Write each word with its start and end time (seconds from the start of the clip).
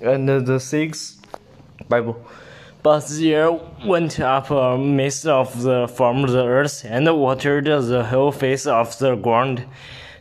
And 0.00 0.28
the 0.28 0.60
sixth 0.60 1.20
Bible. 1.88 2.16
But 2.82 3.06
there 3.08 3.50
went 3.84 4.20
up 4.20 4.50
uh, 4.50 4.54
a 4.54 4.78
mist 4.78 5.26
of 5.26 5.62
the 5.62 5.88
from 5.88 6.22
the 6.22 6.44
earth 6.44 6.84
and 6.84 7.06
watered 7.18 7.64
the 7.64 8.04
whole 8.04 8.30
face 8.30 8.66
of 8.66 8.98
the 8.98 9.16
ground. 9.16 9.64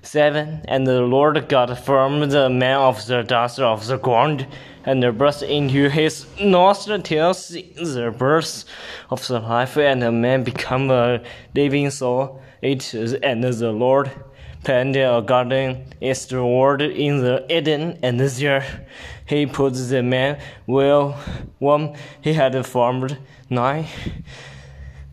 Seven. 0.06 0.62
And 0.68 0.86
the 0.86 1.02
Lord 1.02 1.50
God 1.50 1.78
formed 1.78 2.32
the 2.32 2.50
man 2.50 2.78
of 2.78 3.06
the 3.08 3.24
dust 3.24 3.60
of 3.60 3.88
the 3.88 3.98
ground, 3.98 4.48
and 4.86 5.02
breathed 5.18 5.42
into 5.42 5.90
his 5.90 6.28
nostrils 6.40 7.50
the 7.50 8.14
breath 8.16 8.66
of 9.10 9.28
the 9.28 9.40
life, 9.40 9.78
and 9.78 10.02
the 10.02 10.12
man 10.12 10.44
became 10.44 10.92
a 10.92 11.22
living 11.56 11.90
soul. 11.90 12.42
Eight. 12.64 12.94
And 12.94 13.44
the 13.44 13.72
Lord 13.72 14.12
planted 14.64 15.02
a 15.02 15.22
garden 15.22 15.86
eastward 16.02 16.82
in 16.82 17.22
the 17.22 17.46
Eden, 17.50 17.98
and 18.02 18.20
there 18.20 18.88
he 19.26 19.46
put 19.48 19.74
the 19.74 20.04
man 20.04 20.40
well 20.68 21.14
one 21.60 21.96
he 22.22 22.34
had 22.34 22.66
formed. 22.66 23.18
Nine. 23.50 23.86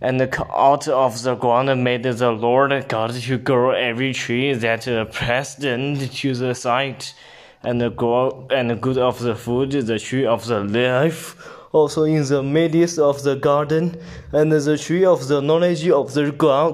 And 0.02 0.20
out 0.52 0.88
of 0.88 1.22
the 1.22 1.36
ground 1.36 1.82
made 1.82 2.02
the 2.02 2.32
Lord 2.32 2.88
God 2.88 3.14
to 3.14 3.38
grow 3.38 3.70
every 3.70 4.12
tree 4.12 4.52
that 4.52 4.84
pleasant 5.12 6.12
to 6.12 6.34
the 6.34 6.54
sight, 6.54 7.14
and 7.62 7.96
grow 7.96 8.48
and 8.50 8.80
good 8.82 8.98
of 8.98 9.20
the 9.20 9.36
food, 9.36 9.70
the 9.70 9.98
tree 10.00 10.26
of 10.26 10.44
the 10.46 10.64
life 10.64 11.36
also 11.72 12.02
in 12.04 12.22
the 12.24 12.42
midst 12.42 12.98
of 12.98 13.22
the 13.22 13.34
garden, 13.34 13.96
and 14.32 14.52
the 14.52 14.76
tree 14.76 15.04
of 15.04 15.28
the 15.28 15.40
knowledge 15.40 15.88
of 15.88 16.12
the 16.14 16.30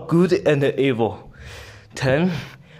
good 0.09 0.33
and 0.47 0.65
evil. 0.79 1.33
10. 1.95 2.33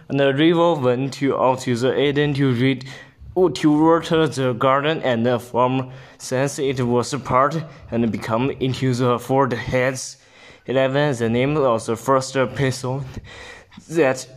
And 0.09 0.19
the 0.21 0.35
river 0.35 0.75
went 0.75 1.15
to 1.15 1.37
out 1.37 1.61
to 1.61 1.77
the 1.77 1.99
Eden 1.99 2.35
to 2.35 2.53
read 2.53 2.89
uh, 3.37 3.49
to 3.51 3.71
water 3.71 4.27
the 4.27 4.53
garden, 4.53 5.01
and 5.03 5.41
from 5.41 5.93
thence 6.29 6.59
it 6.59 6.81
was 6.81 7.15
part 7.23 7.63
and 7.91 8.11
become 8.11 8.51
into 8.51 8.95
the 8.95 9.19
four 9.19 9.49
heads. 9.49 10.17
Eleven 10.69 11.17
the 11.17 11.31
name 11.31 11.57
of 11.57 11.87
the 11.87 11.97
first 11.97 12.37
epistle 12.37 13.03
that 13.89 14.29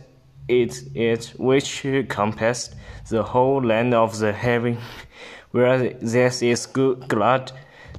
it 0.48 0.82
it 0.94 1.34
which 1.36 1.86
compassed 2.08 2.74
the 3.10 3.22
whole 3.22 3.62
land 3.62 3.92
of 3.92 4.18
the 4.18 4.32
heaven, 4.32 4.78
where 5.50 5.90
this 6.00 6.40
is 6.40 6.64
good 6.64 7.06
glad. 7.06 7.52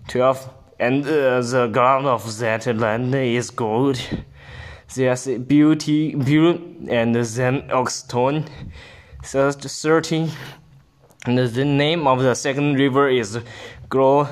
Twelve 0.08 0.50
and 0.80 1.06
uh, 1.06 1.42
the 1.42 1.70
ground 1.72 2.08
of 2.08 2.40
that 2.40 2.66
land 2.76 3.14
is 3.14 3.52
good. 3.52 4.02
There's 4.96 5.28
beauty, 5.28 6.16
beauty, 6.16 6.88
and 6.90 7.14
then 7.14 7.70
oxstone. 7.70 8.50
Thirteen. 9.24 10.32
And 11.26 11.38
the 11.38 11.64
name 11.66 12.06
of 12.06 12.22
the 12.22 12.36
second 12.36 12.76
river 12.76 13.08
is 13.10 13.40
Grow. 13.88 14.28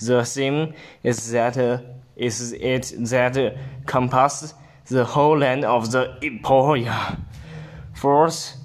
The 0.00 0.24
same 0.24 0.74
is 1.04 1.30
that 1.30 1.56
uh, 1.56 1.78
is 2.16 2.52
it 2.52 2.92
that 3.10 3.36
uh, 3.36 3.50
compasses 3.86 4.54
the 4.86 5.04
whole 5.04 5.38
land 5.38 5.64
of 5.64 5.92
the 5.92 6.18
Emporia. 6.22 7.18
Fourth, 7.94 8.56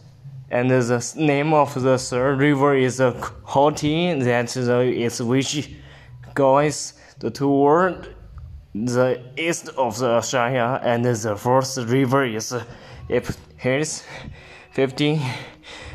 and 0.49 0.71
the 0.71 1.13
name 1.17 1.53
of 1.53 1.73
the 1.75 1.97
third 1.97 2.39
river 2.39 2.75
is 2.75 2.99
uh, 2.99 3.11
Hoti, 3.43 4.13
that 4.19 4.47
the, 4.47 4.81
is 4.81 5.21
which 5.21 5.75
goes 6.33 6.93
toward 7.33 8.15
the 8.73 9.21
east 9.38 9.69
of 9.77 9.99
the 9.99 10.21
Shire, 10.21 10.80
and 10.83 11.05
the 11.05 11.35
fourth 11.35 11.77
river 11.77 12.25
is 12.25 12.53
Iphilis. 13.09 14.03
15. 14.71 15.21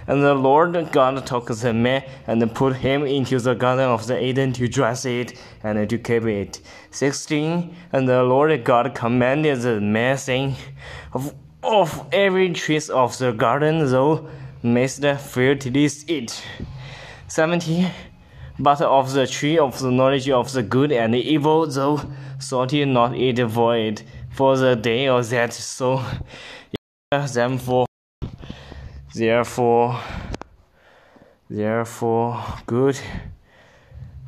And 0.07 0.23
the 0.23 0.35
Lord 0.35 0.91
God 0.93 1.27
took 1.27 1.47
the 1.49 1.73
man 1.73 2.05
and 2.27 2.55
put 2.55 2.77
him 2.77 3.05
into 3.05 3.39
the 3.39 3.55
garden 3.55 3.87
of 3.87 4.07
the 4.07 4.23
Eden 4.23 4.53
to 4.55 4.69
dress 4.69 5.05
it 5.05 5.41
and 5.63 5.89
to 5.89 5.99
keep 5.99 6.25
it. 6.25 6.61
16. 6.91 7.75
And 7.93 8.09
the 8.09 8.23
Lord 8.23 8.65
God 8.65 8.95
commanded 8.95 9.61
the 9.61 9.81
man, 9.81 10.19
saying, 10.19 10.57
Of, 11.13 11.35
of 11.63 12.09
every 12.13 12.53
tree 12.53 12.81
of 12.93 13.17
the 13.19 13.33
garden 13.33 13.91
thou 13.91 14.29
mayst 14.63 15.05
freely 15.21 15.89
eat. 16.09 16.45
17. 17.29 17.91
But 18.59 18.81
of 18.81 19.13
the 19.13 19.27
tree 19.27 19.59
of 19.59 19.79
the 19.81 19.91
knowledge 19.91 20.29
of 20.29 20.53
the 20.53 20.63
good 20.63 20.93
and 20.93 21.15
the 21.15 21.19
evil 21.19 21.67
thou 21.67 22.01
shalt 22.39 22.73
not 22.73 23.17
eat 23.17 23.39
it, 23.39 24.05
for 24.31 24.57
the 24.57 24.77
day 24.77 25.09
of 25.09 25.29
that 25.31 25.53
so 25.53 26.03
them 27.11 27.59
for 27.59 27.87
therefore 29.15 30.01
therefore 31.49 32.43
good 32.67 32.99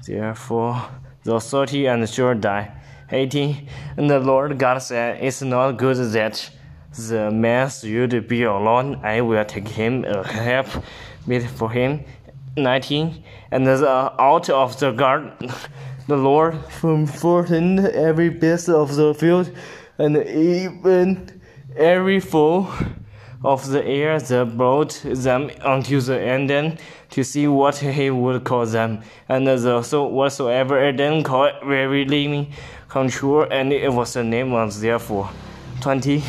therefore 0.07 0.83
the 1.25 1.41
thirty 1.41 1.87
and 1.87 2.09
sure 2.09 2.35
die. 2.35 2.71
18 3.11 3.69
And 3.97 4.11
the 4.11 4.19
Lord 4.19 4.59
God 4.59 4.79
said, 4.79 5.23
It's 5.23 5.43
not 5.43 5.73
good 5.73 5.97
that 6.13 6.51
the 6.97 7.31
man 7.31 7.71
should 7.71 8.29
be 8.29 8.43
alone. 8.43 9.01
I 9.03 9.21
will 9.21 9.45
take 9.45 9.69
him 9.69 10.05
a 10.05 10.27
help 10.27 10.67
meet 11.27 11.43
for 11.43 11.71
him. 11.71 12.05
19 12.57 13.25
And 13.51 13.67
the, 13.67 14.13
out 14.21 14.49
of 14.51 14.79
the 14.79 14.93
garden 14.93 15.33
the 16.07 16.17
Lord 16.17 16.63
formed 16.67 17.81
every 17.81 18.29
beast 18.29 18.69
of 18.69 18.95
the 18.95 19.15
field 19.15 19.51
and 19.99 20.17
even 20.19 21.41
every 21.77 22.21
fowl 22.21 22.71
of 23.45 23.69
the 23.69 23.85
air 23.85 24.19
that 24.19 24.57
brought 24.57 25.01
them 25.05 25.51
unto 25.63 26.01
the 26.01 26.19
Eden 26.19 26.79
to 27.11 27.23
see 27.23 27.47
what 27.47 27.77
he 27.77 28.11
would 28.11 28.45
call 28.45 28.67
them. 28.67 29.03
And 29.29 29.47
the, 29.47 29.83
so 29.83 30.05
whatsoever 30.07 30.89
Eden 30.89 31.23
called 31.23 31.53
very 31.65 32.05
living 32.05 32.53
control, 32.89 33.47
and 33.51 33.73
it 33.73 33.93
was 33.93 34.15
the 34.15 34.25
name 34.25 34.53
of 34.55 34.81
therefore. 34.81 35.31
20. 35.81 36.23